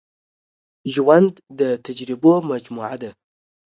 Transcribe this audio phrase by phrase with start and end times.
[0.93, 3.11] ژوند د تجربو مجموعه ده.